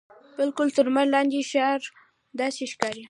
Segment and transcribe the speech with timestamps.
[0.37, 1.81] بالکل تر لمر لاندې ښار
[2.39, 2.99] داسې ښکاري.